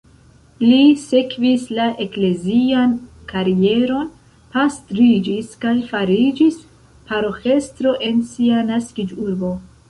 [0.61, 2.95] Li sekvis la eklezian
[3.31, 4.09] karieron,
[4.55, 6.59] pastriĝis kaj fariĝis
[7.13, 9.55] paroĥestro en sia naskiĝurbo.